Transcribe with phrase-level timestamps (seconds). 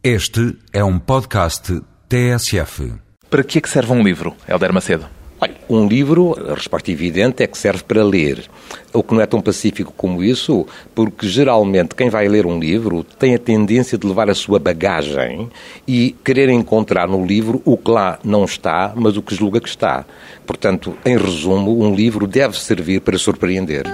[0.00, 2.92] Este é um podcast TSF.
[3.28, 5.06] Para que é que serve um livro, Helder Macedo?
[5.40, 8.48] Olha, um livro, a resposta evidente é que serve para ler.
[8.92, 10.64] O que não é tão pacífico como isso,
[10.94, 15.50] porque geralmente quem vai ler um livro tem a tendência de levar a sua bagagem
[15.86, 19.68] e querer encontrar no livro o que lá não está, mas o que julga que
[19.68, 20.06] está.
[20.46, 23.84] Portanto, em resumo, um livro deve servir para surpreender.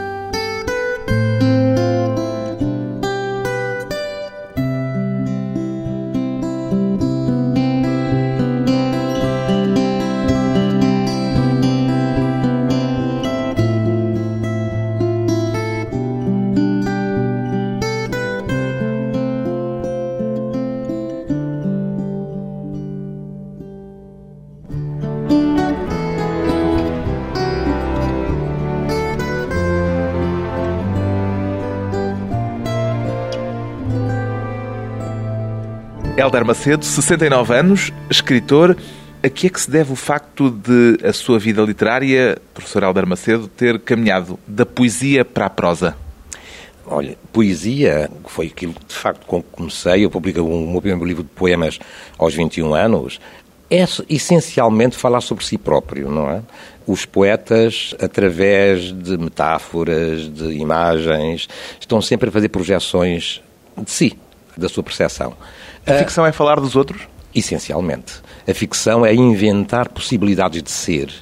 [36.44, 38.76] Helder Macedo, 69 anos, escritor.
[39.22, 43.06] A que é que se deve o facto de a sua vida literária, professor Helder
[43.06, 45.96] Macedo, ter caminhado da poesia para a prosa?
[46.86, 50.04] Olha, poesia foi aquilo de facto com que comecei.
[50.04, 51.78] Eu publiquei o meu primeiro livro de poemas
[52.18, 53.18] aos 21 anos.
[53.70, 56.42] É essencialmente falar sobre si próprio, não é?
[56.86, 61.48] Os poetas, através de metáforas, de imagens,
[61.80, 63.42] estão sempre a fazer projeções
[63.82, 64.18] de si,
[64.56, 65.34] da sua percepção.
[65.86, 67.02] A ficção é falar dos outros?
[67.34, 68.14] Essencialmente.
[68.48, 71.12] A ficção é inventar possibilidades de ser,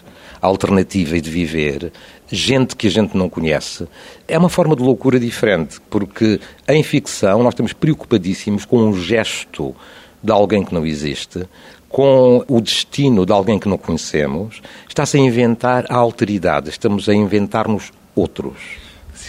[0.41, 1.93] alternativa e de viver,
[2.31, 3.89] gente que a gente não conhece.
[4.29, 9.75] É uma forma de loucura diferente, porque em ficção nós estamos preocupadíssimos com o gesto
[10.23, 11.45] de alguém que não existe,
[11.89, 14.63] com o destino de alguém que não conhecemos.
[14.89, 18.82] Está-se a inventar a alteridade, estamos a inventar-nos outros.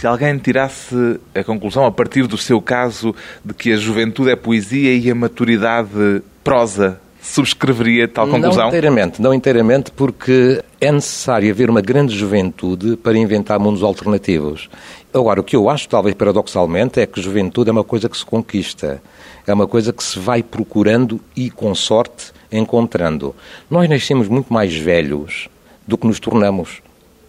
[0.04, 4.36] Se alguém tirasse a conclusão, a partir do seu caso, de que a juventude é
[4.36, 8.64] poesia e a maturidade prosa, subscreveria tal conclusão?
[8.64, 14.68] Não inteiramente, não inteiramente, porque é necessário haver uma grande juventude para inventar mundos alternativos.
[15.10, 18.26] Agora, o que eu acho, talvez paradoxalmente, é que juventude é uma coisa que se
[18.26, 19.02] conquista,
[19.46, 23.34] é uma coisa que se vai procurando e, com sorte, encontrando.
[23.70, 25.48] Nós nascemos muito mais velhos
[25.88, 26.83] do que nos tornamos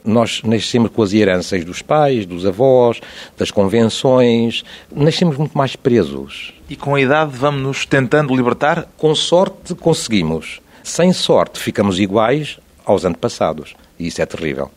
[0.06, 3.00] nós nascemos com as heranças dos pais, dos avós,
[3.38, 6.54] das convenções, nascemos muito mais presos.
[6.70, 8.88] E com a idade vamos nos tentando libertar?
[8.98, 10.62] Com sorte conseguimos.
[10.84, 13.76] Sem sorte ficamos iguais aos antepassados.
[14.00, 14.72] E isso é terrível.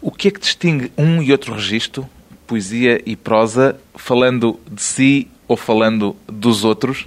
[0.00, 2.08] O que é que distingue um e outro registro,
[2.46, 7.06] poesia e prosa, falando de si ou falando dos outros?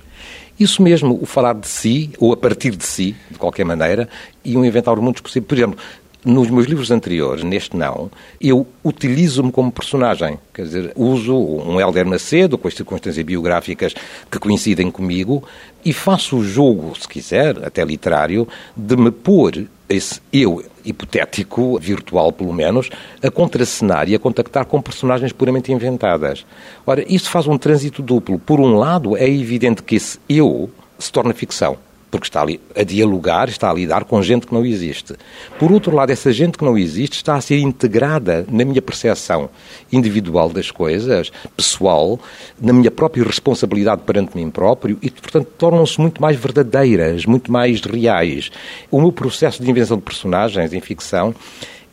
[0.59, 4.07] Isso mesmo, o falar de si, ou a partir de si, de qualquer maneira,
[4.45, 5.47] e um inventar o mundo possível.
[5.47, 5.79] Por exemplo,
[6.23, 10.37] nos meus livros anteriores, neste não, eu utilizo-me como personagem.
[10.53, 13.93] Quer dizer, uso um Helder Macedo com as circunstâncias biográficas
[14.29, 15.43] que coincidem comigo
[15.83, 22.31] e faço o jogo, se quiser, até literário, de me pôr esse eu hipotético, virtual
[22.31, 22.89] pelo menos,
[23.21, 26.45] a contracenar e a contactar com personagens puramente inventadas.
[26.85, 28.39] Ora, isso faz um trânsito duplo.
[28.39, 31.77] Por um lado, é evidente que esse eu se torna ficção
[32.11, 35.15] porque está ali a dialogar, está a lidar com gente que não existe.
[35.57, 39.49] Por outro lado, essa gente que não existe está a ser integrada na minha percepção
[39.91, 42.19] individual das coisas, pessoal,
[42.61, 47.79] na minha própria responsabilidade perante mim próprio e, portanto, tornam-se muito mais verdadeiras, muito mais
[47.81, 48.51] reais.
[48.91, 51.33] O meu processo de invenção de personagens em ficção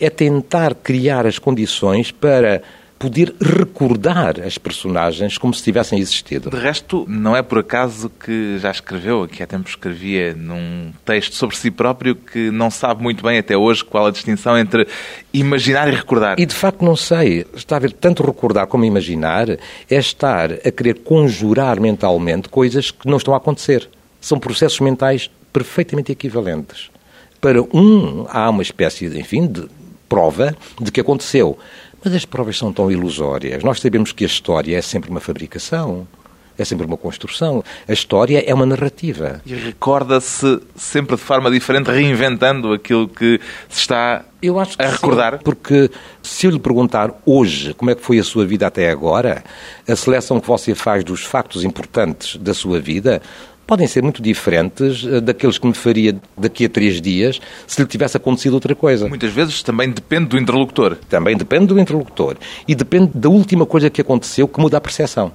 [0.00, 2.62] é tentar criar as condições para
[2.98, 6.50] poder recordar as personagens como se tivessem existido.
[6.50, 11.34] De resto, não é por acaso que já escreveu, que há tempo escrevia num texto
[11.34, 14.86] sobre si próprio que não sabe muito bem até hoje qual a distinção entre
[15.32, 16.40] imaginar e recordar.
[16.40, 17.46] E de facto não sei.
[17.54, 19.58] Está a ver, tanto recordar como imaginar é
[19.90, 23.88] estar a querer conjurar mentalmente coisas que não estão a acontecer.
[24.20, 26.90] São processos mentais perfeitamente equivalentes.
[27.40, 29.68] Para um, há uma espécie, de, enfim, de
[30.08, 31.58] prova de que aconteceu.
[32.04, 33.62] Mas as provas são tão ilusórias.
[33.62, 36.06] Nós sabemos que a história é sempre uma fabricação,
[36.58, 37.62] é sempre uma construção.
[37.86, 39.40] A história é uma narrativa.
[39.46, 44.90] E recorda-se sempre de forma diferente, reinventando aquilo que se está eu acho que a
[44.90, 45.34] recordar?
[45.34, 45.90] Sim, porque
[46.22, 49.42] se eu lhe perguntar hoje como é que foi a sua vida até agora,
[49.86, 53.20] a seleção que você faz dos factos importantes da sua vida
[53.68, 57.86] podem ser muito diferentes eh, daqueles que me faria daqui a três dias se lhe
[57.86, 59.06] tivesse acontecido outra coisa.
[59.06, 60.96] Muitas vezes também depende do interlocutor.
[61.06, 62.38] Também depende do interlocutor.
[62.66, 65.32] E depende da última coisa que aconteceu que muda a percepção.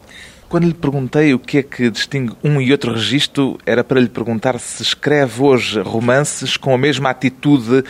[0.50, 4.09] Quando lhe perguntei o que é que distingue um e outro registro, era para lhe
[4.09, 7.83] perguntar se escreve hoje romances com a mesma atitude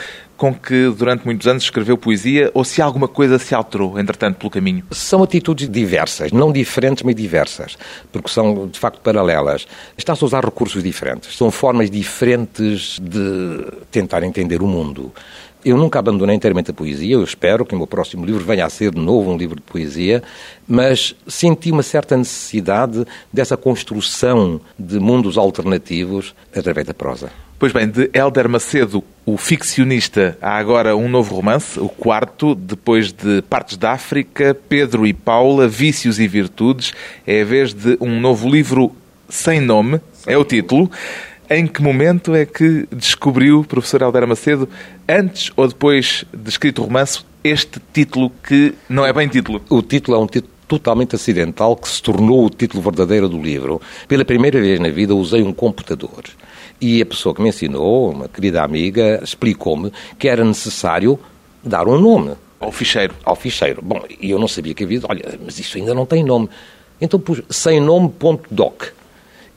[0.44, 4.50] com que durante muitos anos escreveu poesia ou se alguma coisa se alterou, entretanto, pelo
[4.50, 4.84] caminho?
[4.92, 7.78] São atitudes diversas, não diferentes, mas diversas,
[8.12, 9.66] porque são de facto paralelas.
[9.98, 15.14] Está-se a usar recursos diferentes, são formas diferentes de tentar entender o mundo.
[15.64, 18.70] Eu nunca abandonei inteiramente a poesia, eu espero que o meu próximo livro venha a
[18.70, 20.22] ser de novo um livro de poesia,
[20.68, 27.32] mas senti uma certa necessidade dessa construção de mundos alternativos através da prosa.
[27.64, 33.14] Pois bem, de Hélder Macedo, o ficcionista, há agora um novo romance, o quarto, depois
[33.14, 36.92] de Partes da África, Pedro e Paula, Vícios e Virtudes.
[37.26, 38.94] É a vez de um novo livro
[39.30, 40.92] sem nome, é o título.
[41.50, 44.68] Em que momento é que descobriu, professor Hélder Macedo,
[45.08, 49.62] antes ou depois de escrito o romance, este título que não é bem título?
[49.70, 53.82] O título é um título totalmente acidental que se tornou o título verdadeiro do livro.
[54.06, 56.26] Pela primeira vez na vida usei um computador.
[56.80, 61.18] E a pessoa que me ensinou, uma querida amiga, explicou-me que era necessário
[61.64, 62.36] dar um nome.
[62.60, 63.14] Ao ficheiro.
[63.24, 63.82] Ao ficheiro.
[63.82, 65.02] Bom, e eu não sabia que havia.
[65.08, 66.50] Olha, mas isso ainda não tem nome.
[67.00, 68.84] Então pus sem nome.doc.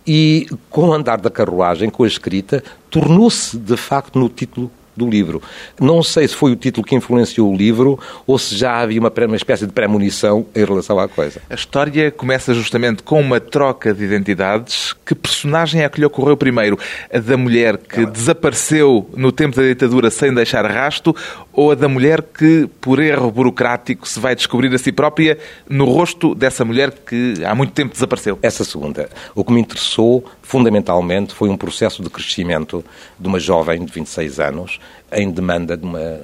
[0.07, 5.09] E com o andar da carruagem, com a escrita, tornou-se de facto no título do
[5.09, 5.43] livro.
[5.81, 9.13] Não sei se foi o título que influenciou o livro ou se já havia uma,
[9.27, 11.41] uma espécie de premonição em relação à coisa.
[11.51, 14.95] A história começa justamente com uma troca de identidades.
[15.05, 16.79] Que personagem é que lhe ocorreu primeiro?
[17.13, 18.11] A da mulher que Ela...
[18.11, 21.15] desapareceu no tempo da ditadura sem deixar rasto
[21.53, 25.39] ou a da mulher que, por erro burocrático, se vai descobrir a si própria
[25.69, 28.39] no rosto dessa mulher que há muito tempo desapareceu?
[28.43, 29.09] Essa segunda.
[29.35, 32.85] O que me interessou, fundamentalmente, foi um processo de crescimento
[33.19, 34.79] de uma jovem de 26 anos
[35.13, 36.21] em demanda de uma,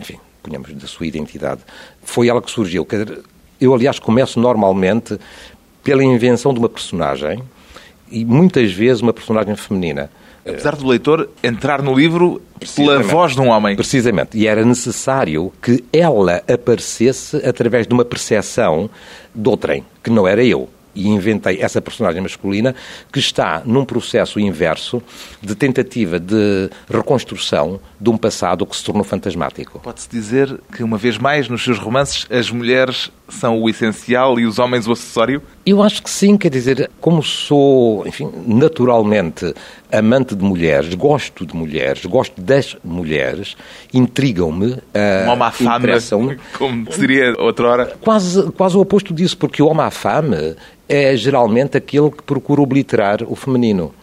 [0.00, 1.60] enfim, ponhamos, da sua identidade.
[2.02, 2.88] Foi ela que surgiu.
[3.60, 5.18] Eu, aliás, começo normalmente
[5.84, 7.42] pela invenção de uma personagem
[8.10, 10.10] e muitas vezes uma personagem feminina.
[10.40, 12.40] Apesar do leitor entrar no livro
[12.74, 13.76] pela voz de um homem.
[13.76, 14.38] Precisamente.
[14.38, 18.88] E era necessário que ela aparecesse através de uma percepção
[19.34, 22.74] de outrem, que não era eu e inventei essa personagem masculina
[23.12, 25.02] que está num processo inverso
[25.40, 29.78] de tentativa de reconstrução de um passado que se tornou fantasmático.
[29.80, 34.46] Pode-se dizer que, uma vez mais, nos seus romances, as mulheres são o essencial e
[34.46, 35.42] os homens o acessório?
[35.64, 39.52] Eu acho que sim, quer dizer, como sou, enfim, naturalmente
[39.92, 43.56] amante de mulheres, gosto de mulheres, gosto das mulheres,
[43.92, 47.96] intrigam-me, uh, uma fama, como seria outra hora.
[48.00, 50.56] Quase, quase o oposto disso, porque o homem à fame
[50.88, 53.94] é geralmente aquele que procura obliterar o feminino.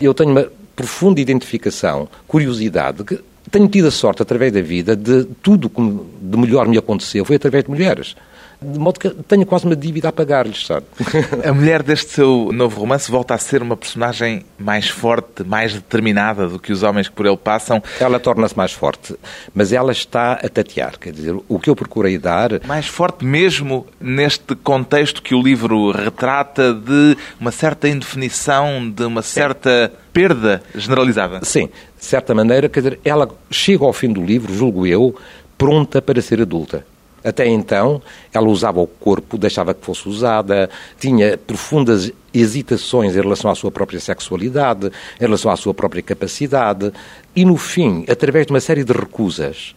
[0.00, 0.46] Eu tenho uma
[0.76, 3.18] profunda identificação, curiosidade, que
[3.50, 5.82] tenho tido a sorte, através da vida, de tudo que
[6.20, 8.14] de melhor me aconteceu foi através de mulheres.
[8.60, 10.84] De modo que tenho quase uma dívida a pagar-lhes, sabe?
[11.46, 16.48] A mulher deste seu novo romance volta a ser uma personagem mais forte, mais determinada
[16.48, 17.80] do que os homens que por ele passam.
[18.00, 19.14] Ela torna-se mais forte,
[19.54, 20.98] mas ela está a tatear.
[20.98, 22.60] Quer dizer, o que eu procurei dar.
[22.66, 29.22] Mais forte mesmo neste contexto que o livro retrata de uma certa indefinição, de uma
[29.22, 31.40] certa perda generalizada.
[31.44, 35.14] Sim, de certa maneira, quer dizer, ela chega ao fim do livro, julgo eu,
[35.56, 36.84] pronta para ser adulta.
[37.24, 38.00] Até então,
[38.32, 43.70] ela usava o corpo, deixava que fosse usada, tinha profundas hesitações em relação à sua
[43.70, 46.92] própria sexualidade, em relação à sua própria capacidade,
[47.34, 49.74] e no fim, através de uma série de recusas,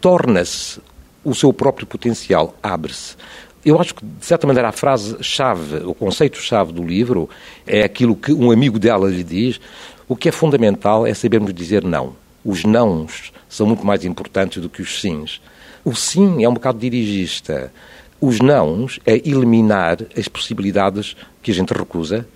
[0.00, 0.80] torna-se
[1.22, 3.14] o seu próprio potencial, abre-se.
[3.64, 7.28] Eu acho que, de certa maneira, a frase-chave, o conceito-chave do livro
[7.66, 9.60] é aquilo que um amigo dela lhe diz:
[10.08, 12.14] o que é fundamental é sabermos dizer não.
[12.42, 15.42] Os nãos são muito mais importantes do que os sims.
[15.90, 17.72] O sim é um bocado dirigista.
[18.20, 22.28] Os nãos é eliminar as possibilidades que a gente recusa,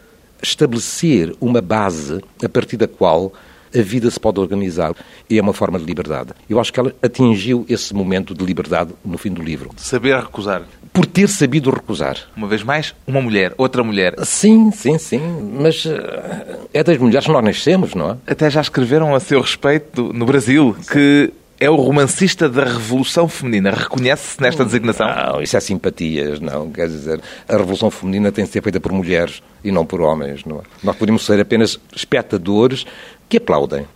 [0.43, 3.33] estabelecer uma base a partir da qual
[3.73, 4.93] a vida se pode organizar
[5.31, 6.31] e é uma forma de liberdade.
[6.51, 9.71] Eu acho que ela atingiu esse momento de liberdade no fim do livro.
[9.77, 10.63] Saber recusar.
[10.93, 12.17] Por ter sabido recusar.
[12.37, 14.17] Uma vez mais, uma mulher, outra mulher.
[14.25, 15.21] Sim, sim, sim.
[15.61, 18.17] Mas eh, é das mulheres que nós nascemos, não é?
[18.27, 23.71] Até já escreveram a seu respeito no Brasil que é o romancista da Revolução Feminina.
[23.71, 25.07] Reconhece-se nesta designação?
[25.07, 26.71] Não, isso é simpatias, não.
[26.71, 30.45] Quer dizer, a Revolução Feminina tem de ser feita por mulheres e não por homens.
[30.45, 30.63] Não é?
[30.83, 32.85] Nós podemos ser apenas espectadores
[33.29, 33.87] que aplaudem.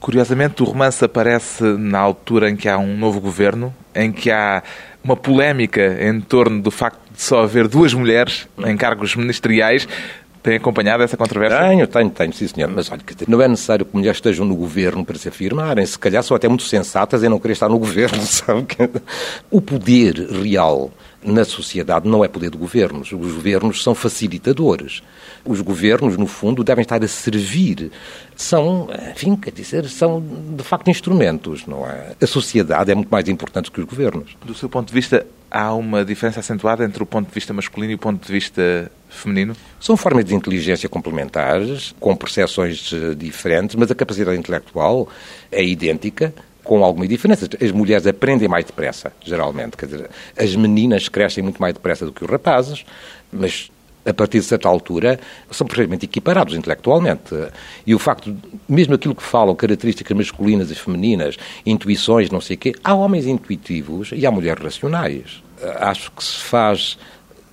[0.00, 4.62] Curiosamente, o romance aparece na altura em que há um novo governo, em que há
[5.02, 9.88] uma polémica em torno do facto de só haver duas mulheres em cargos ministeriais.
[10.44, 11.58] Tem acompanhado essa controvérsia?
[11.58, 12.70] Tenho, tenho, tenho, sim senhor.
[12.70, 15.86] Mas olha, não é necessário que mulheres estejam no governo para se afirmarem.
[15.86, 18.66] Se calhar são até muito sensatas em não querer estar no governo, sabe?
[19.50, 20.90] O poder real
[21.24, 23.10] na sociedade não é poder de governos.
[23.12, 25.02] Os governos são facilitadores.
[25.44, 27.90] Os governos, no fundo, devem estar a servir.
[28.36, 30.22] São, enfim, quer dizer, são
[30.56, 32.14] de facto instrumentos, não é?
[32.20, 34.36] A sociedade é muito mais importante que os governos.
[34.44, 37.92] Do seu ponto de vista, há uma diferença acentuada entre o ponto de vista masculino
[37.92, 39.56] e o ponto de vista feminino?
[39.80, 45.08] São formas de inteligência complementares, com percepções eh, diferentes, mas a capacidade intelectual
[45.50, 47.48] é idêntica com algumas diferenças.
[47.62, 49.76] As mulheres aprendem mais depressa, geralmente.
[49.76, 52.84] Quer dizer, as meninas crescem muito mais depressa do que os rapazes,
[53.30, 53.70] mas
[54.06, 55.18] a partir de certa altura,
[55.50, 57.34] são perfeitamente equiparados intelectualmente.
[57.86, 58.36] E o facto,
[58.68, 63.26] mesmo aquilo que falam, características masculinas e femininas, intuições, não sei o quê, há homens
[63.26, 65.42] intuitivos e há mulheres racionais.
[65.80, 66.98] Acho que se faz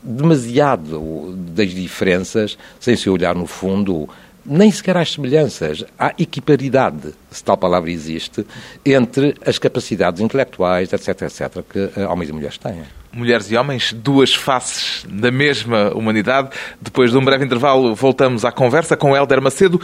[0.04, 4.10] demasiado das diferenças sem se olhar no fundo
[4.46, 5.84] nem sequer às semelhanças.
[5.98, 8.46] Há equiparidade, se tal palavra existe,
[8.86, 12.84] entre as capacidades intelectuais, etc., etc., que eh, homens e mulheres têm.
[13.14, 16.50] Mulheres e homens, duas faces da mesma humanidade.
[16.82, 19.82] Depois de um breve intervalo, voltamos à conversa com Helder Macedo,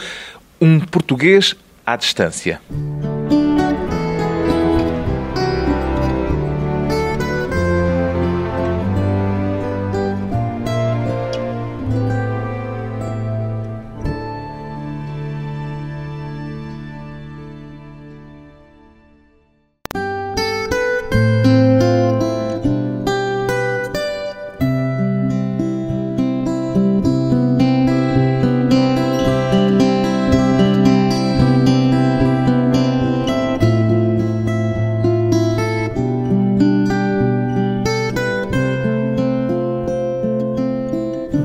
[0.60, 2.60] um português à distância.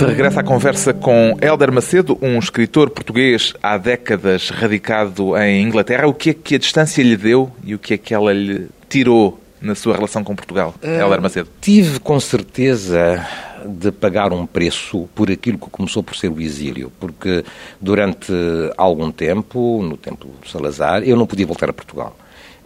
[0.03, 6.07] De regresso à conversa com Hélder Macedo, um escritor português há décadas radicado em Inglaterra.
[6.07, 8.67] O que é que a distância lhe deu e o que é que ela lhe
[8.89, 11.49] tirou na sua relação com Portugal, uh, Hélder Macedo?
[11.61, 13.25] Tive com certeza
[13.65, 17.45] de pagar um preço por aquilo que começou por ser o exílio, porque
[17.79, 18.33] durante
[18.75, 22.13] algum tempo, no tempo do Salazar, eu não podia voltar a Portugal.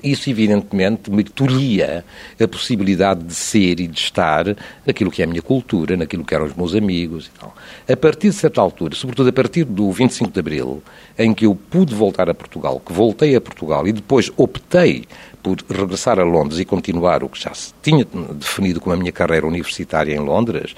[0.03, 2.05] Isso, evidentemente, me tolhia
[2.39, 4.45] a possibilidade de ser e de estar
[4.85, 7.55] naquilo que é a minha cultura, naquilo que eram os meus amigos e tal.
[7.89, 10.83] A partir de certa altura, sobretudo a partir do 25 de Abril,
[11.17, 15.05] em que eu pude voltar a Portugal, que voltei a Portugal e depois optei
[15.41, 19.11] por regressar a Londres e continuar o que já se tinha definido como a minha
[19.11, 20.75] carreira universitária em Londres,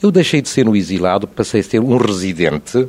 [0.00, 2.86] eu deixei de ser um exilado, passei a ser um residente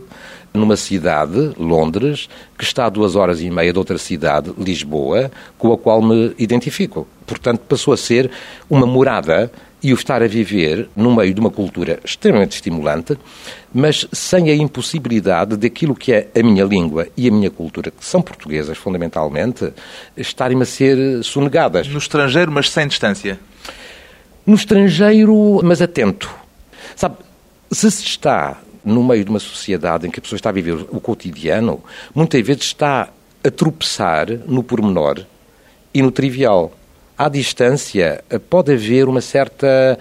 [0.53, 5.71] numa cidade, Londres, que está a duas horas e meia de outra cidade, Lisboa, com
[5.71, 7.07] a qual me identifico.
[7.25, 8.31] Portanto, passou a ser
[8.69, 9.51] uma morada
[9.81, 13.17] e o estar a viver no meio de uma cultura extremamente estimulante,
[13.73, 18.03] mas sem a impossibilidade daquilo que é a minha língua e a minha cultura, que
[18.03, 19.71] são portuguesas fundamentalmente,
[20.17, 21.87] estarem a ser sonegadas.
[21.87, 23.39] No estrangeiro, mas sem distância?
[24.45, 26.29] No estrangeiro, mas atento.
[26.95, 27.17] Sabe,
[27.71, 28.57] se se está
[28.89, 31.81] no meio de uma sociedade em que a pessoa está a viver o cotidiano,
[32.13, 33.09] muitas vezes está
[33.43, 35.21] a tropeçar no pormenor
[35.93, 36.71] e no trivial.
[37.17, 39.97] À distância, pode haver uma certa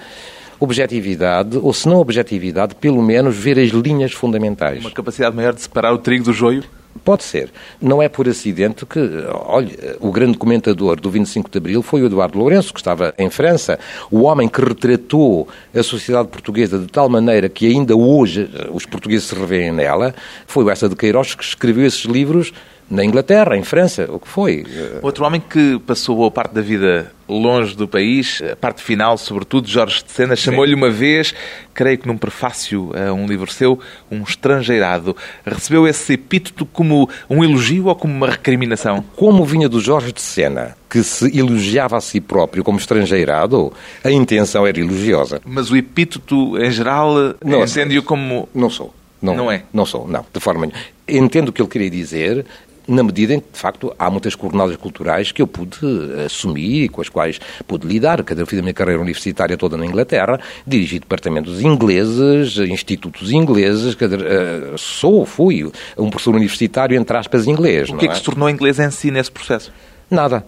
[0.60, 4.80] objetividade, ou se não objetividade, pelo menos ver as linhas fundamentais.
[4.80, 6.64] Uma capacidade maior de separar o trigo do joio?
[7.04, 7.50] Pode ser.
[7.80, 9.00] Não é por acidente que,
[9.32, 13.30] olha, o grande comentador do 25 de Abril foi o Eduardo Lourenço, que estava em
[13.30, 13.78] França,
[14.10, 18.86] o homem que retratou a sociedade portuguesa de tal maneira que ainda hoje eh, os
[18.86, 20.14] portugueses se revêem nela,
[20.46, 22.52] foi o Essa de Queiroz que escreveu esses livros
[22.90, 24.64] na Inglaterra, em França, o que foi.
[25.02, 29.68] Outro homem que passou boa parte da vida longe do país, a parte final, sobretudo,
[29.68, 31.34] Jorge de Sena, chamou-lhe uma vez,
[31.74, 33.78] creio que num prefácio a um livro seu,
[34.10, 35.14] um estrangeirado.
[35.44, 39.04] Recebeu esse epíteto como um elogio ou como uma recriminação?
[39.14, 43.70] Como vinha do Jorge de Sena, que se elogiava a si próprio como estrangeirado,
[44.02, 45.42] a intenção era elogiosa.
[45.44, 47.14] Mas o epíteto, em geral,
[47.44, 48.48] entende-o como...
[48.54, 48.94] Não sou.
[49.20, 49.64] Não, não é?
[49.72, 50.78] Não sou, não, de forma nenhuma.
[51.08, 52.46] Entendo o que ele queria dizer,
[52.88, 55.78] na medida em que, de facto, há muitas coordenadas culturais que eu pude
[56.24, 58.24] assumir e com as quais pude lidar.
[58.24, 63.94] Cada eu fiz a minha carreira universitária toda na Inglaterra, dirigi departamentos ingleses, institutos ingleses,
[63.94, 67.90] dizer, eh, sou, fui um professor universitário, entre aspas, inglês.
[67.90, 69.70] O que é que se tornou inglês em si nesse processo?
[70.10, 70.44] Nada.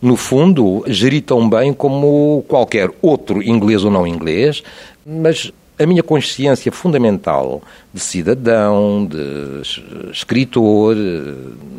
[0.00, 4.62] No fundo, geri tão bem como qualquer outro inglês ou não inglês,
[5.04, 10.94] mas a minha consciência fundamental de cidadão, de escritor,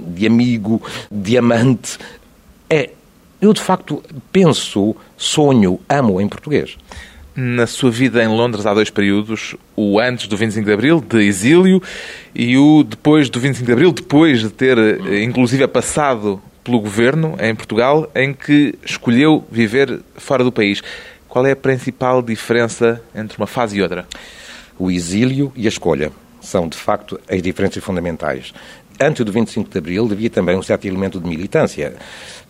[0.07, 0.81] de amigo,
[1.11, 1.99] de amante,
[2.69, 2.89] é.
[3.39, 6.77] Eu, de facto, penso, sonho, amo em português.
[7.35, 11.23] Na sua vida em Londres há dois períodos, o antes do 25 de Abril, de
[11.23, 11.81] exílio,
[12.35, 17.35] e o depois do 25 de Abril, depois de ter, eh, inclusive, passado pelo governo
[17.39, 20.83] em Portugal, em que escolheu viver fora do país.
[21.31, 24.05] Qual é a principal diferença entre uma fase e outra?
[24.77, 26.11] O exílio e a escolha
[26.41, 28.51] são, de facto, as diferenças fundamentais
[28.99, 31.95] antes do 25 de Abril havia também um certo elemento de militância,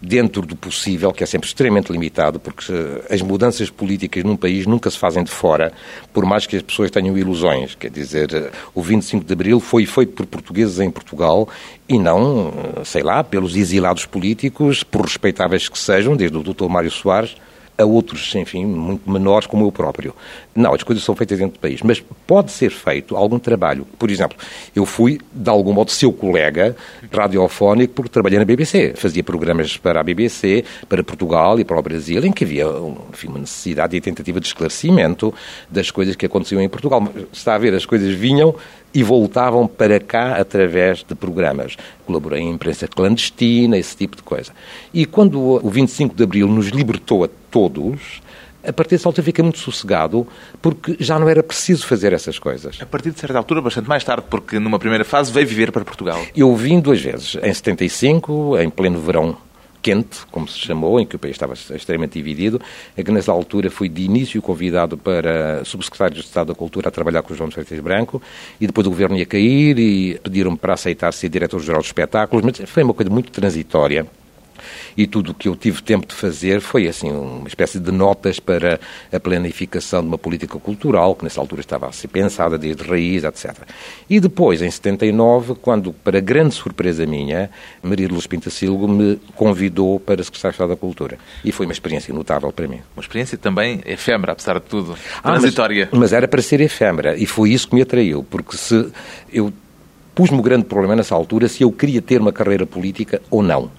[0.02, 2.74] dentro do possível, que é sempre extremamente limitado, porque
[3.08, 5.72] as mudanças políticas num país nunca se fazem de fora,
[6.12, 7.76] por mais que as pessoas tenham ilusões.
[7.76, 11.48] Quer dizer, o 25 de Abril foi feito por portugueses em Portugal
[11.88, 12.52] e não,
[12.84, 16.68] sei lá, pelos exilados políticos, por respeitáveis que sejam, desde o Dr.
[16.68, 17.38] Mário Soares
[17.78, 20.16] a outros, enfim, muito menores como eu próprio.
[20.56, 23.86] Não, as coisas são feitas dentro do país, mas pode ser feito algum trabalho.
[23.98, 24.38] Por exemplo,
[24.76, 26.76] eu fui, de algum modo, seu colega
[27.12, 28.94] radiofónico porque trabalhei na BBC.
[28.96, 32.66] Fazia programas para a BBC, para Portugal e para o Brasil, em que havia
[33.12, 35.34] enfim, uma necessidade e tentativa de esclarecimento
[35.70, 37.08] das coisas que aconteciam em Portugal.
[37.32, 38.56] Está a ver, as coisas vinham
[38.94, 41.78] e voltavam para cá através de programas.
[42.06, 44.52] Colaborei em imprensa clandestina, esse tipo de coisa.
[44.94, 48.22] E quando o 25 de Abril nos libertou a todos,
[48.64, 50.28] a partir dessa altura fiquei muito sossegado,
[50.62, 52.78] porque já não era preciso fazer essas coisas.
[52.82, 55.84] A partir de certa altura, bastante mais tarde, porque numa primeira fase veio viver para
[55.84, 56.22] Portugal.
[56.36, 59.38] Eu vim duas vezes, em 75, em pleno verão
[59.82, 62.62] quente, como se chamou, em que o país estava extremamente dividido,
[62.96, 66.92] é que nessa altura fui de início convidado para subsecretário de Estado da Cultura a
[66.92, 68.22] trabalhar com o João Freitas Branco,
[68.60, 72.70] e depois o governo ia cair e pediram-me para aceitar ser diretor-geral de espetáculos, mas
[72.70, 74.06] foi uma coisa muito transitória
[74.96, 78.40] e tudo o que eu tive tempo de fazer foi assim uma espécie de notas
[78.40, 78.80] para
[79.12, 83.24] a planificação de uma política cultural que nessa altura estava a ser pensada desde raiz,
[83.24, 83.56] etc.
[84.10, 87.50] E depois, em 79, quando, para grande surpresa minha,
[87.82, 91.18] Maria Luz Pintacilgo me convidou para secretário de Estado da Cultura.
[91.44, 92.82] E foi uma experiência notável para mim.
[92.96, 95.86] Uma experiência também efêmera, apesar de tudo, transitória.
[95.86, 98.92] Ah, mas, mas era para ser efêmera e foi isso que me atraiu, porque se
[99.32, 99.52] eu
[100.14, 103.72] pus-me o grande problema nessa altura se eu queria ter uma carreira política ou não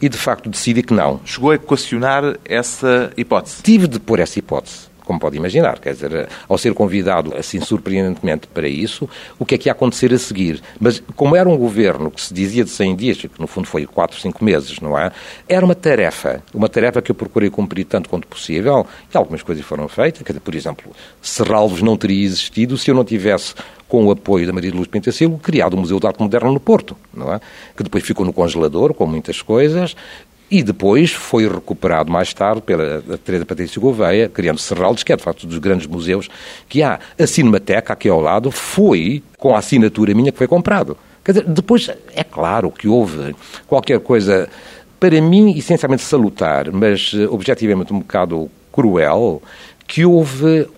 [0.00, 1.20] e de facto decidi que não.
[1.24, 3.62] Chegou a equacionar essa hipótese?
[3.62, 5.78] Tive de pôr essa hipótese como pode imaginar.
[5.78, 10.12] Quer dizer, ao ser convidado assim surpreendentemente para isso, o que é que ia acontecer
[10.12, 10.60] a seguir?
[10.78, 13.86] Mas como era um governo que se dizia de 100 dias, que no fundo foi
[13.86, 15.12] 4, 5 meses, não é?
[15.48, 19.64] Era uma tarefa, uma tarefa que eu procurei cumprir tanto quanto possível e algumas coisas
[19.64, 20.22] foram feitas.
[20.22, 23.54] Quer dizer, por exemplo, Serralves não teria existido se eu não tivesse
[23.88, 26.60] com o apoio da Maria de Luz Pentacilo, criado o Museu de Arte Moderna no
[26.60, 27.40] Porto, não é?
[27.76, 29.94] que depois ficou no congelador, com muitas coisas,
[30.50, 35.22] e depois foi recuperado mais tarde pela Teresa Patrícia Gouveia, criando Serraldes, que é de
[35.22, 36.28] facto dos grandes museus
[36.68, 37.00] que há.
[37.18, 40.96] A Cinemateca, aqui ao lado, foi com a assinatura minha que foi comprado.
[41.24, 43.34] Quer dizer, depois, é claro que houve
[43.66, 44.48] qualquer coisa,
[45.00, 49.42] para mim, essencialmente salutar, mas eh, objetivamente um bocado cruel,
[49.88, 50.68] que houve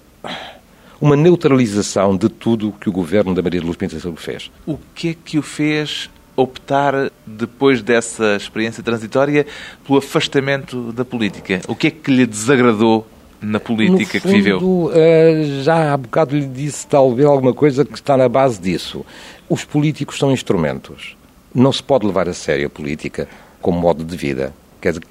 [1.00, 4.50] uma neutralização de tudo que o governo da Maria de Luz Pinto fez.
[4.66, 9.46] O que é que o fez optar, depois dessa experiência transitória,
[9.84, 11.60] pelo afastamento da política?
[11.66, 13.06] O que é que lhe desagradou
[13.40, 14.90] na política fundo, que viveu?
[14.94, 19.04] Eh, já há bocado lhe disse talvez alguma coisa que está na base disso.
[19.48, 21.16] Os políticos são instrumentos.
[21.54, 23.28] Não se pode levar a sério a política
[23.60, 24.52] como modo de vida.
[24.80, 25.04] Quer dizer,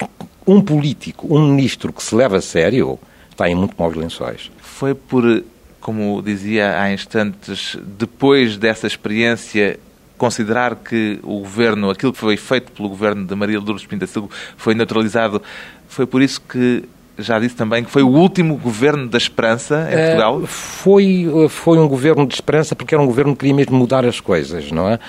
[0.45, 2.97] um político, um ministro que se leva a sério,
[3.31, 4.49] está em muito maus lençóis.
[4.61, 5.43] Foi por,
[5.87, 9.79] como dizia há instantes, depois dessa experiência
[10.17, 14.75] considerar que o governo, aquilo que foi feito pelo governo de Maria Lourdes Pintacilgo foi
[14.75, 15.41] neutralizado,
[15.87, 16.83] foi por isso que
[17.17, 20.45] já disse também que foi o último governo da esperança em é, Portugal?
[20.45, 24.19] foi, foi um governo de esperança porque era um governo que queria mesmo mudar as
[24.19, 24.99] coisas, não é?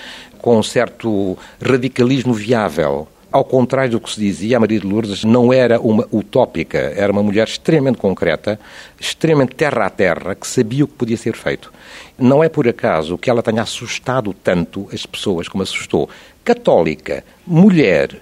[0.40, 3.08] Com um certo radicalismo viável.
[3.30, 7.12] Ao contrário do que se dizia, a Maria de Lourdes não era uma utópica, era
[7.12, 8.58] uma mulher extremamente concreta,
[8.98, 11.70] extremamente terra a terra, que sabia o que podia ser feito.
[12.18, 16.08] Não é por acaso que ela tenha assustado tanto as pessoas como assustou.
[16.42, 18.18] Católica, mulher,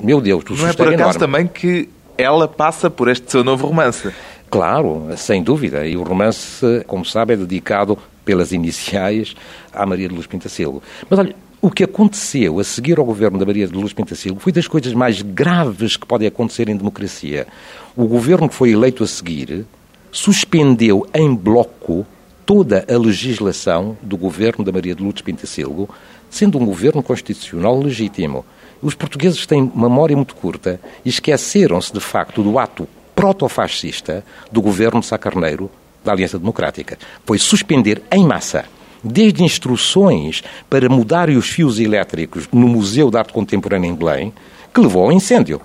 [0.00, 1.18] meu Deus, tu Não é por acaso enorme.
[1.18, 4.12] também que ela passa por este seu novo romance.
[4.48, 5.86] Claro, sem dúvida.
[5.86, 9.34] E o romance, como sabe, é dedicado pelas iniciais
[9.72, 10.82] à Maria de Luz Pintacilgo.
[11.10, 14.52] Mas olha, o que aconteceu a seguir ao governo da Maria de Luz Pintacilgo foi
[14.52, 17.48] das coisas mais graves que podem acontecer em democracia.
[17.96, 19.66] O governo que foi eleito a seguir
[20.12, 22.06] suspendeu em bloco
[22.46, 25.88] toda a legislação do governo da Maria de Lourdes Pintacilgo,
[26.30, 28.44] sendo um governo constitucional legítimo.
[28.80, 35.00] Os portugueses têm memória muito curta e esqueceram-se, de facto, do ato protofascista do governo
[35.00, 35.68] de Sá Carneiro
[36.04, 36.96] da Aliança Democrática.
[37.26, 38.64] Foi suspender em massa
[39.02, 44.32] desde instruções para mudar os fios elétricos no Museu de Arte Contemporânea em Belém,
[44.72, 45.60] que levou ao incêndio.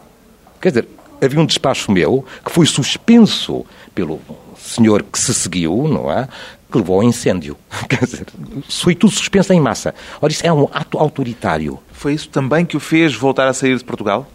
[0.61, 0.87] Quer dizer,
[1.21, 4.19] havia um despacho meu que foi suspenso pelo
[4.57, 6.27] senhor que se seguiu, não é?
[6.71, 7.57] Que levou ao incêndio.
[7.89, 8.25] Quer dizer,
[8.69, 9.93] foi tudo suspenso em massa.
[10.21, 11.79] Ora, isso é um ato autoritário.
[11.91, 14.27] Foi isso também que o fez voltar a sair de Portugal?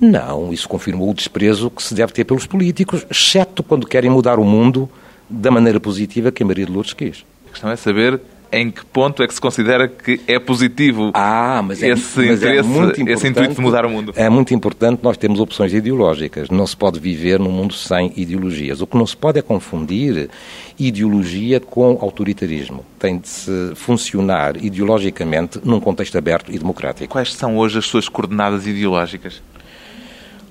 [0.00, 4.38] Não, isso confirmou o desprezo que se deve ter pelos políticos, exceto quando querem mudar
[4.38, 4.88] o mundo
[5.28, 7.24] da maneira positiva que a Maria de Lourdes quis.
[7.48, 11.62] A questão é saber em que ponto é que se considera que é positivo ah,
[11.62, 14.12] mas é, esse mas interesse, é muito esse intuito de mudar o mundo?
[14.16, 16.48] É muito importante nós termos opções ideológicas.
[16.48, 18.80] Não se pode viver num mundo sem ideologias.
[18.80, 20.30] O que não se pode é confundir
[20.78, 22.84] ideologia com autoritarismo.
[22.98, 27.12] Tem de se funcionar ideologicamente num contexto aberto e democrático.
[27.12, 29.42] Quais são hoje as suas coordenadas ideológicas?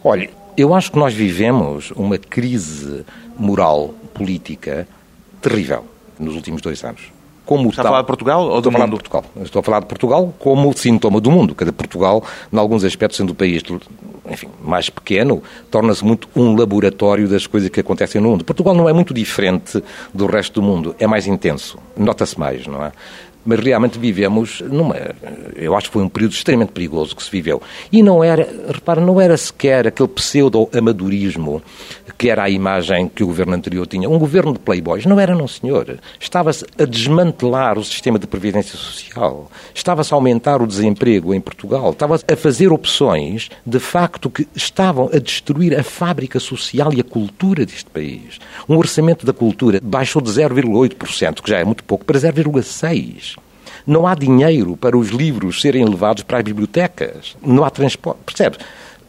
[0.04, 3.04] Olha, eu acho que nós vivemos uma crise
[3.38, 4.88] moral, política,
[5.42, 5.86] terrível
[6.20, 7.17] nos últimos dois anos
[7.48, 7.88] como Está tal...
[7.88, 9.24] a falar de Portugal ou do Estou a falar de Portugal.
[9.42, 11.56] Estou a falar de Portugal como sintoma do mundo.
[11.56, 13.64] Cada Portugal, em alguns aspectos, sendo o país
[14.30, 18.44] enfim, mais pequeno, torna-se muito um laboratório das coisas que acontecem no mundo.
[18.44, 19.82] Portugal não é muito diferente
[20.14, 22.92] do resto do mundo, é mais intenso, nota-se mais, não é?
[23.48, 24.96] Mas realmente vivemos numa.
[25.56, 27.62] Eu acho que foi um período extremamente perigoso que se viveu.
[27.90, 31.64] E não era, repara, não era sequer aquele pseudo-amadorismo
[32.18, 34.10] que era a imagem que o governo anterior tinha.
[34.10, 35.06] Um governo de playboys.
[35.06, 35.98] Não era, não, senhor.
[36.20, 39.50] Estava-se a desmantelar o sistema de previdência social.
[39.74, 41.92] Estava-se a aumentar o desemprego em Portugal.
[41.92, 47.04] Estava-se a fazer opções, de facto, que estavam a destruir a fábrica social e a
[47.04, 48.40] cultura deste país.
[48.68, 53.37] Um orçamento da cultura baixou de 0,8%, que já é muito pouco, para 0,6%.
[53.88, 57.38] Não há dinheiro para os livros serem levados para as bibliotecas.
[57.42, 58.20] Não há transporte.
[58.26, 58.58] Percebe?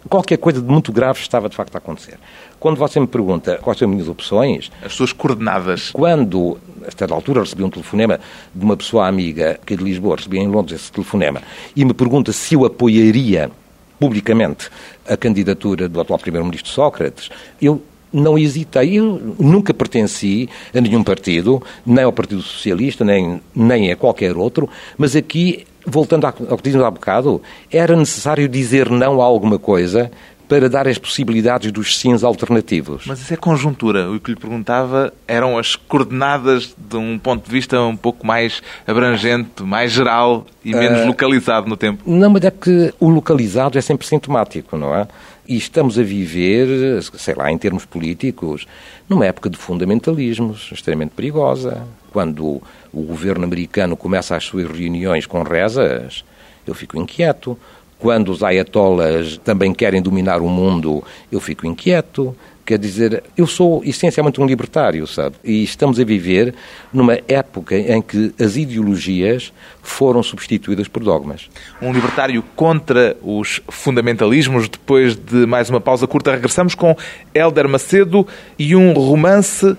[0.09, 2.17] Qualquer coisa de muito grave estava de facto a acontecer.
[2.61, 4.71] Quando você me pergunta quais são as minhas opções.
[4.81, 5.91] As suas coordenadas.
[5.91, 8.21] Quando, a certa altura, recebi um telefonema
[8.55, 11.43] de uma pessoa amiga que é de Lisboa, recebi em Londres esse telefonema,
[11.75, 13.51] e me pergunta se eu apoiaria
[13.99, 14.71] publicamente
[15.09, 17.29] a candidatura do atual Primeiro-Ministro Sócrates,
[17.61, 18.99] eu não hesitei.
[18.99, 24.68] Eu nunca pertenci a nenhum partido, nem ao Partido Socialista, nem, nem a qualquer outro,
[24.97, 30.11] mas aqui, voltando ao que dizemos há bocado, era necessário dizer não a alguma coisa
[30.49, 33.05] para dar as possibilidades dos sims alternativos.
[33.07, 34.11] Mas isso é conjuntura.
[34.11, 38.62] O que lhe perguntava eram as coordenadas de um ponto de vista um pouco mais
[38.87, 42.03] abrangente, mais geral e menos uh, localizado no tempo.
[42.07, 45.07] Não, mas é que o localizado é sempre sintomático, não é?
[45.48, 48.66] E estamos a viver, sei lá, em termos políticos,
[49.08, 51.87] numa época de fundamentalismos extremamente perigosa.
[52.12, 52.61] Quando
[52.92, 56.22] o governo americano começa as suas reuniões com rezas,
[56.66, 57.58] eu fico inquieto.
[57.98, 62.37] Quando os ayatollahs também querem dominar o mundo, eu fico inquieto.
[62.68, 65.37] Quer dizer, eu sou essencialmente um libertário, sabe?
[65.42, 66.54] E estamos a viver
[66.92, 71.48] numa época em que as ideologias foram substituídas por dogmas.
[71.81, 74.68] Um libertário contra os fundamentalismos.
[74.68, 76.94] Depois de mais uma pausa curta, regressamos com
[77.33, 78.26] Hélder Macedo
[78.59, 79.74] e um romance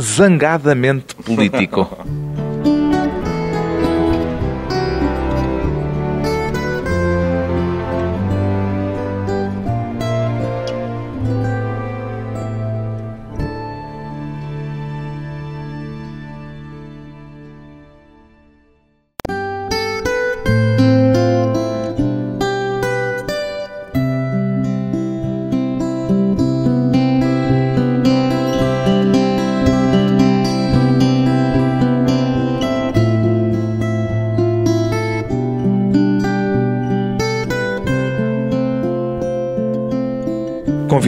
[0.00, 1.88] zangadamente político.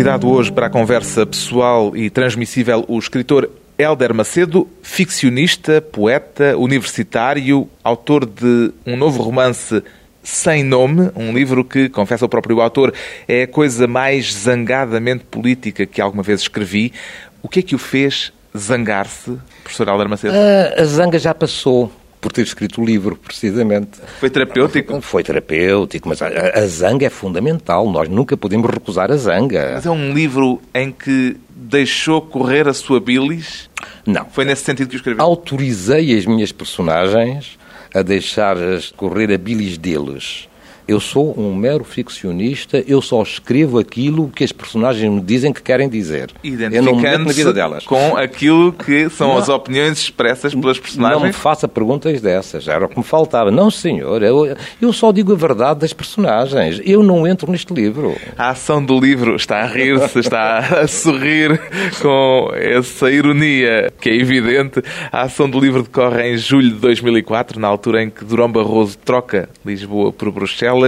[0.01, 7.69] convidado hoje para a conversa pessoal e transmissível o escritor Hélder Macedo, ficcionista, poeta, universitário,
[7.85, 9.83] autor de um novo romance
[10.23, 12.95] sem nome, um livro que, confessa o próprio autor,
[13.29, 16.95] é a coisa mais zangadamente política que alguma vez escrevi.
[17.43, 20.33] O que é que o fez zangar-se, professor Hélder Macedo?
[20.35, 23.99] Uh, a zanga já passou por ter escrito o livro, precisamente.
[24.19, 25.01] Foi terapêutico?
[25.01, 27.91] Foi terapêutico, mas a, a, zanga é fundamental.
[27.91, 29.73] Nós nunca podemos recusar a zanga.
[29.75, 33.71] Mas é um livro em que deixou correr a sua bilis?
[34.07, 34.27] Não.
[34.27, 35.25] Foi nesse sentido que o escreveu?
[35.25, 37.59] Autorizei as minhas personagens
[37.95, 38.57] a deixar
[38.97, 40.50] correr a bilis deles.
[40.91, 45.63] Eu sou um mero ficcionista, eu só escrevo aquilo que as personagens me dizem que
[45.63, 46.33] querem dizer.
[46.43, 51.21] Identificando-se com aquilo que são não, as opiniões expressas pelas personagens?
[51.21, 53.53] Não me faça perguntas dessas, era o que me faltava.
[53.53, 56.81] Não, senhor, eu, eu só digo a verdade das personagens.
[56.85, 58.17] Eu não entro neste livro.
[58.37, 61.57] A ação do livro está a rir-se, está a sorrir
[62.03, 64.83] com essa ironia que é evidente.
[65.13, 68.99] A ação do livro decorre em julho de 2004, na altura em que Durão Barroso
[68.99, 70.80] troca Lisboa por Bruxelas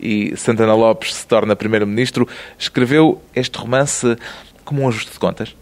[0.00, 2.28] e Santana Lopes se torna primeiro-ministro,
[2.58, 4.16] escreveu este romance
[4.64, 5.54] como um ajuste de contas?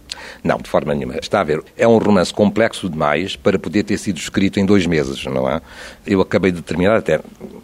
[0.42, 1.16] Não, de forma nenhuma.
[1.16, 4.86] Está a ver, é um romance complexo demais para poder ter sido escrito em dois
[4.86, 5.60] meses, não é?
[6.06, 7.20] Eu acabei de terminar, até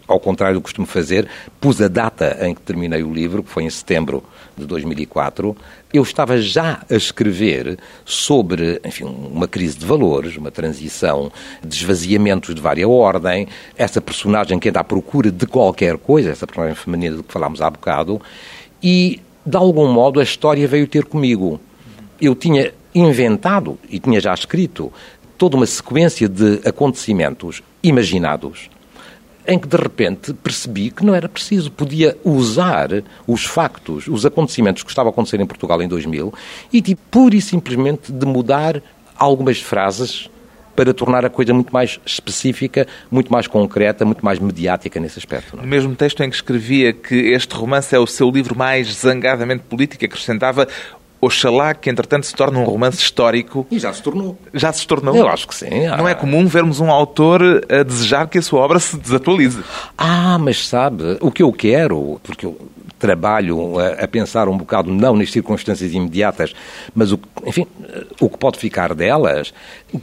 [0.07, 1.27] ao contrário do que costumo fazer,
[1.59, 4.23] pus a data em que terminei o livro, que foi em setembro
[4.57, 5.55] de 2004.
[5.93, 11.31] Eu estava já a escrever sobre, enfim, uma crise de valores, uma transição,
[11.63, 16.75] desvaziamentos de vária ordem, essa personagem que anda à procura de qualquer coisa, essa personagem
[16.75, 18.21] feminina de que falámos há bocado,
[18.81, 21.59] e de algum modo a história veio ter comigo.
[22.19, 24.91] Eu tinha inventado e tinha já escrito
[25.37, 28.69] toda uma sequência de acontecimentos imaginados
[29.47, 32.89] em que de repente percebi que não era preciso, podia usar
[33.25, 36.33] os factos, os acontecimentos que estavam a acontecer em Portugal em 2000
[36.73, 38.81] e tipo, pura e simplesmente de mudar
[39.17, 40.29] algumas frases
[40.77, 45.55] para tornar a coisa muito mais específica, muito mais concreta, muito mais mediática nesse aspecto.
[45.55, 45.63] Não?
[45.63, 45.65] É?
[45.65, 49.63] No mesmo texto em que escrevia que este romance é o seu livro mais zangadamente
[49.63, 50.67] político, acrescentava
[51.19, 53.65] Oxalá que, entretanto, se torne um romance histórico.
[53.71, 54.37] E já se tornou.
[54.53, 55.15] Já se tornou?
[55.15, 55.87] Eu acho que sim.
[55.97, 59.63] Não é comum vermos um autor a desejar que a sua obra se desatualize.
[59.97, 62.57] Ah, mas sabe, o que eu quero, porque eu
[62.97, 66.53] trabalho a, a, pensar um bocado, não nas circunstâncias imediatas,
[66.93, 67.65] mas, o, enfim,
[68.19, 69.53] o que pode ficar delas,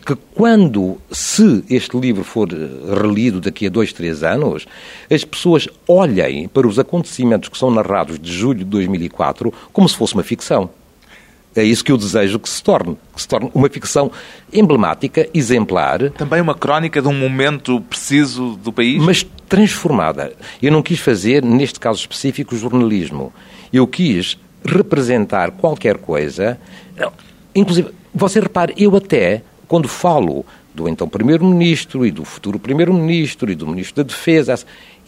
[0.04, 4.66] que quando, se este livro for relido daqui a dois, três anos,
[5.10, 9.96] as pessoas olhem para os acontecimentos que são narrados de julho de 2004 como se
[9.96, 10.70] fosse uma ficção.
[11.56, 14.10] É isso que eu desejo que se torne, que se torne uma ficção
[14.52, 16.10] emblemática, exemplar.
[16.10, 19.00] Também uma crónica de um momento preciso do país?
[19.00, 20.32] Mas transformada.
[20.60, 23.32] Eu não quis fazer, neste caso específico, jornalismo.
[23.72, 26.58] Eu quis representar qualquer coisa.
[27.54, 33.54] Inclusive, você repare, eu até, quando falo do então Primeiro-Ministro e do futuro Primeiro-Ministro e
[33.54, 34.58] do Ministro da Defesa,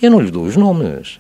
[0.01, 1.19] eu não lhes dou os nomes.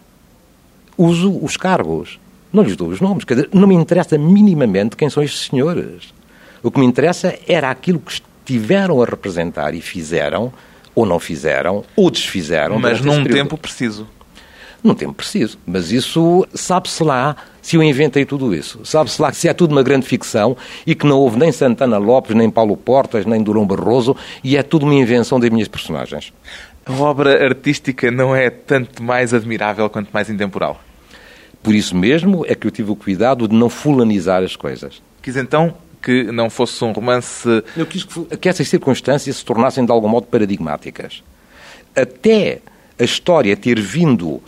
[0.96, 2.20] Uso os cargos.
[2.56, 6.14] Não lhes dou os nomes, quer dizer, não me interessa minimamente quem são estes senhores.
[6.62, 10.50] O que me interessa era aquilo que estiveram a representar e fizeram,
[10.94, 12.78] ou não fizeram, ou desfizeram.
[12.78, 14.08] Mas num tempo preciso.
[14.82, 15.58] Num tempo preciso.
[15.66, 18.80] Mas isso sabe-se lá se eu inventei tudo isso.
[18.84, 22.34] Sabe-se lá se é tudo uma grande ficção e que não houve nem Santana Lopes,
[22.34, 26.32] nem Paulo Portas, nem Durão Barroso e é tudo uma invenção das minhas personagens.
[26.86, 30.80] A obra artística não é tanto mais admirável quanto mais intemporal?
[31.66, 35.02] Por isso mesmo é que eu tive o cuidado de não fulanizar as coisas.
[35.20, 37.48] Quis então que não fosse um romance.
[37.76, 38.04] Eu quis
[38.40, 41.24] que essas circunstâncias se tornassem de algum modo paradigmáticas.
[41.92, 42.60] Até
[42.96, 44.40] a história ter vindo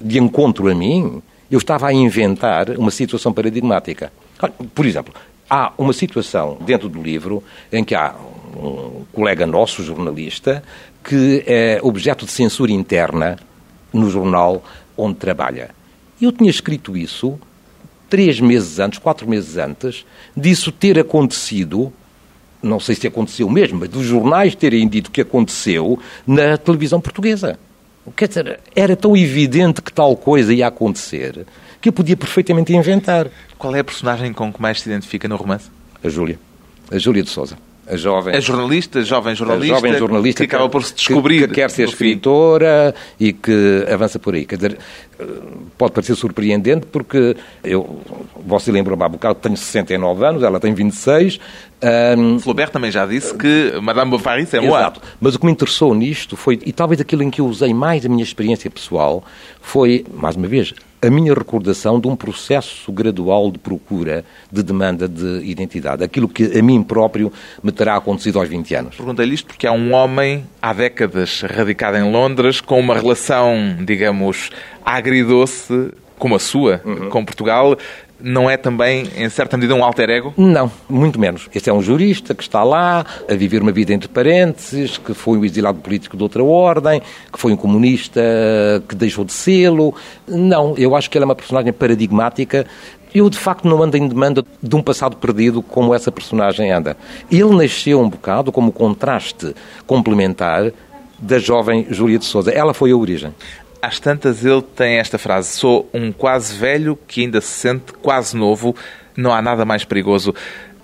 [0.00, 4.10] de encontro a mim, eu estava a inventar uma situação paradigmática.
[4.74, 5.12] Por exemplo,
[5.50, 8.14] há uma situação dentro do livro em que há
[8.56, 10.64] um colega nosso, jornalista,
[11.04, 13.36] que é objeto de censura interna
[13.92, 14.64] no jornal
[14.96, 15.83] onde trabalha.
[16.20, 17.38] Eu tinha escrito isso
[18.08, 21.92] três meses antes, quatro meses antes, disso ter acontecido,
[22.62, 27.58] não sei se aconteceu mesmo, mas dos jornais terem dito que aconteceu na televisão portuguesa.
[28.14, 31.46] Quer dizer, era tão evidente que tal coisa ia acontecer
[31.80, 33.28] que eu podia perfeitamente inventar.
[33.58, 35.70] Qual é a personagem com que mais se identifica no romance?
[36.02, 36.38] A Júlia.
[36.90, 38.34] A Júlia de Souza a jovem.
[38.34, 39.74] A jornalista, jovem jornalista.
[39.74, 41.40] A jovem jornalista que, que acaba por se descobrir.
[41.40, 44.44] Que, que quer ser escritora e que avança por aí.
[44.44, 44.78] Quer dizer,
[45.76, 48.00] pode parecer surpreendente porque eu,
[48.44, 51.38] você lembra-me há bocado que tenho 69 anos, ela tem 26.
[52.16, 54.78] Um, Flaubert também já disse que Madame Bovary é moa.
[54.80, 55.00] Exato.
[55.20, 58.06] Mas o que me interessou nisto foi, e talvez aquilo em que eu usei mais
[58.06, 59.22] a minha experiência pessoal,
[59.60, 60.72] foi, mais uma vez,
[61.04, 66.02] a minha recordação de um processo gradual de procura, de demanda de identidade.
[66.02, 68.96] Aquilo que a mim próprio me terá acontecido aos 20 anos.
[68.96, 74.50] Perguntei-lhe isto porque há um homem, há décadas, radicado em Londres, com uma relação, digamos,
[74.84, 77.08] agridoce, como a sua, uhum.
[77.10, 77.76] com Portugal,
[78.24, 80.32] não é também, em certa medida, um alter ego?
[80.36, 81.48] Não, muito menos.
[81.54, 85.36] Este é um jurista que está lá a viver uma vida entre parênteses, que foi
[85.36, 88.22] um exilado político de outra ordem, que foi um comunista
[88.88, 89.94] que deixou de sê-lo.
[90.26, 92.66] Não, eu acho que ele é uma personagem paradigmática
[93.14, 96.96] eu, de facto, não ando em demanda de um passado perdido como essa personagem anda.
[97.30, 99.54] Ele nasceu um bocado como contraste
[99.86, 100.72] complementar
[101.16, 102.50] da jovem Júlia de Souza.
[102.50, 103.32] Ela foi a origem.
[103.84, 108.34] Às tantas, ele tem esta frase: Sou um quase velho que ainda se sente quase
[108.34, 108.74] novo,
[109.14, 110.34] não há nada mais perigoso.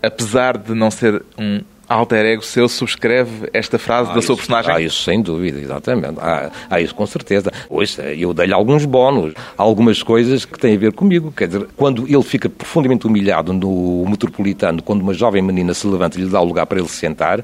[0.02, 4.36] Apesar de não ser um alter ego seu, subscreve esta frase ah, da isso, sua
[4.36, 4.74] personagem?
[4.74, 6.18] Ah, isso sem dúvida, exatamente.
[6.20, 7.50] Ah, ah isso com certeza.
[7.70, 11.32] Ouça, eu dei-lhe alguns bónus, algumas coisas que têm a ver comigo.
[11.32, 16.18] Quer dizer, quando ele fica profundamente humilhado no metropolitano, quando uma jovem menina se levanta
[16.18, 17.42] e lhe dá o lugar para ele se sentar,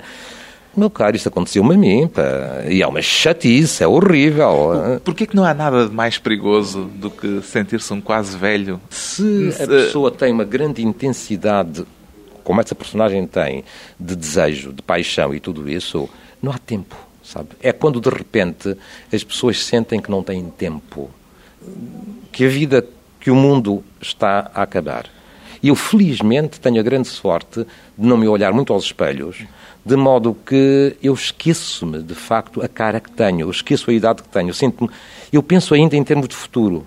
[0.76, 2.64] meu caro, isso aconteceu-me a mim, pá.
[2.68, 5.00] E é uma chatice, é horrível.
[5.04, 8.80] Porquê que não há nada de mais perigoso do que sentir-se um quase velho?
[8.90, 11.84] Se, Se a pessoa tem uma grande intensidade
[12.46, 13.64] como essa personagem tem,
[13.98, 16.08] de desejo, de paixão e tudo isso,
[16.40, 17.48] não há tempo, sabe?
[17.60, 18.76] É quando de repente
[19.12, 21.10] as pessoas sentem que não têm tempo,
[22.30, 22.86] que a vida,
[23.18, 25.06] que o mundo está a acabar.
[25.60, 27.66] E eu, felizmente, tenho a grande sorte
[27.98, 29.38] de não me olhar muito aos espelhos,
[29.86, 34.20] de modo que eu esqueço-me, de facto, a cara que tenho, eu esqueço a idade
[34.20, 34.90] que tenho, eu, sinto
[35.32, 36.84] eu penso ainda em termos de futuro.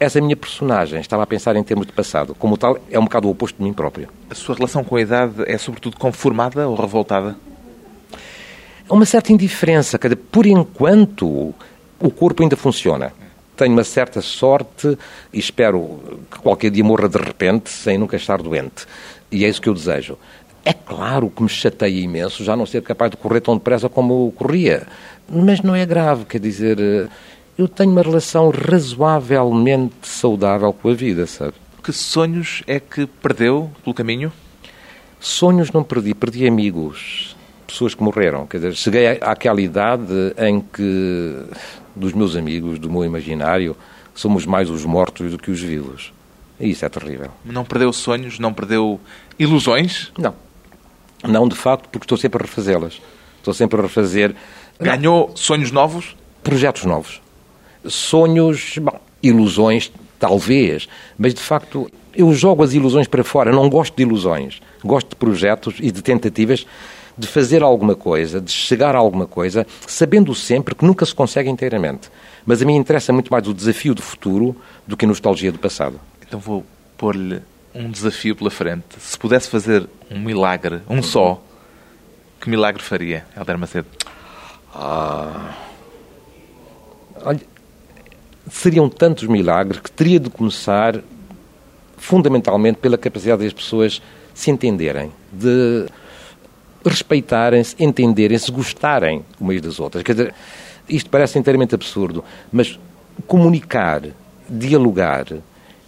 [0.00, 2.34] Essa minha personagem estava a pensar em termos de passado.
[2.34, 4.08] Como tal, é um bocado o oposto de mim próprio.
[4.28, 7.36] A sua relação com a idade é, sobretudo, conformada ou revoltada?
[8.88, 9.96] Há uma certa indiferença.
[10.30, 11.54] Por enquanto,
[12.00, 13.12] o corpo ainda funciona.
[13.56, 14.98] Tenho uma certa sorte
[15.32, 18.84] e espero que qualquer dia morra de repente sem nunca estar doente.
[19.30, 20.18] E é isso que eu desejo.
[20.66, 24.32] É claro que me chateia imenso já não ser capaz de correr tão depressa como
[24.32, 24.84] corria.
[25.30, 27.08] Mas não é grave, quer dizer
[27.56, 31.54] eu tenho uma relação razoavelmente saudável com a vida, sabe?
[31.82, 34.32] Que sonhos é que perdeu pelo caminho?
[35.20, 38.46] Sonhos não perdi, perdi amigos, pessoas que morreram.
[38.46, 41.44] Quer dizer, cheguei àquela idade em que,
[41.94, 43.76] dos meus amigos, do meu imaginário,
[44.14, 46.12] somos mais os mortos do que os vivos.
[46.58, 47.30] E isso é terrível.
[47.44, 48.38] Não perdeu sonhos?
[48.38, 49.00] Não perdeu
[49.38, 50.12] ilusões?
[50.18, 50.34] Não.
[51.24, 53.00] Não, de facto, porque estou sempre a refazê-las.
[53.38, 54.34] Estou sempre a refazer.
[54.80, 55.36] Ganhou não.
[55.36, 56.16] sonhos novos?
[56.42, 57.20] Projetos novos
[57.88, 63.94] sonhos, bom, ilusões, talvez, mas de facto eu jogo as ilusões para fora, não gosto
[63.94, 66.66] de ilusões, gosto de projetos e de tentativas
[67.18, 71.48] de fazer alguma coisa, de chegar a alguma coisa, sabendo sempre que nunca se consegue
[71.48, 72.10] inteiramente.
[72.44, 74.54] Mas a mim interessa muito mais o desafio do futuro
[74.86, 75.98] do que a nostalgia do passado.
[76.26, 76.64] Então vou
[76.96, 77.40] pôr-lhe
[77.76, 78.84] um desafio pela frente.
[78.98, 81.42] Se pudesse fazer um milagre, um só,
[82.40, 83.86] que milagre faria, Helder Macedo?
[84.74, 85.54] Ah.
[87.22, 87.40] Olha,
[88.50, 91.02] seriam tantos milagres que teria de começar
[91.96, 94.00] fundamentalmente pela capacidade das pessoas
[94.34, 95.86] se entenderem, de
[96.84, 100.02] respeitarem-se, entenderem-se, gostarem umas das outras.
[100.02, 100.34] Quer dizer,
[100.88, 102.78] isto parece inteiramente absurdo, mas
[103.26, 104.02] comunicar,
[104.48, 105.26] dialogar,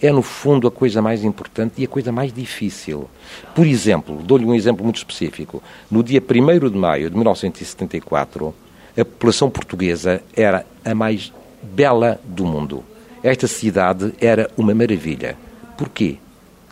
[0.00, 3.08] é no fundo a coisa mais importante e a coisa mais difícil.
[3.54, 5.62] Por exemplo, dou-lhe um exemplo muito específico.
[5.90, 8.54] No dia 1 de maio de 1974,
[8.96, 11.32] a população portuguesa era a mais
[11.62, 12.84] bela do mundo.
[13.22, 15.36] Esta cidade era uma maravilha.
[15.76, 16.18] Porquê?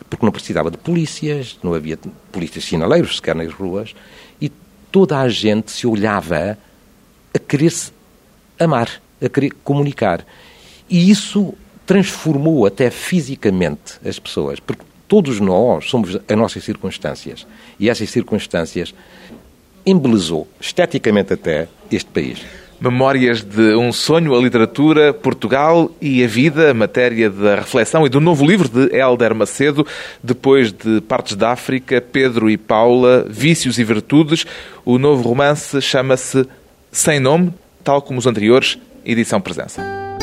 [0.09, 1.99] Porque não precisava de polícias, não havia
[2.31, 3.93] polícias sinaleiros sequer nas ruas,
[4.39, 4.49] e
[4.91, 6.57] toda a gente se olhava
[7.33, 7.91] a querer-se
[8.57, 10.25] amar, a querer comunicar.
[10.89, 11.53] E isso
[11.87, 17.47] transformou até fisicamente as pessoas, porque todos nós somos as nossas circunstâncias.
[17.79, 18.93] E essas circunstâncias
[19.85, 22.41] embelezou, esteticamente até, este país.
[22.79, 28.19] Memórias de um sonho, a literatura, Portugal e a vida, matéria da reflexão e do
[28.19, 29.87] novo livro de Helder Macedo,
[30.21, 34.45] depois de Partes da África, Pedro e Paula, Vícios e Virtudes.
[34.85, 36.45] O novo romance chama-se
[36.91, 37.51] Sem Nome,
[37.83, 40.16] tal como os anteriores, edição presença.